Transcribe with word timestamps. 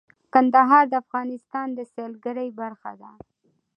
کندهار 0.33 0.85
د 0.89 0.93
افغانستان 1.03 1.67
د 1.77 1.79
سیلګرۍ 1.93 2.49
برخه 2.61 2.91
ده. 3.01 3.11